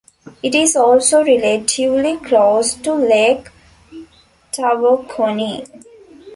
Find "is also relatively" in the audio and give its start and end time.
0.55-2.17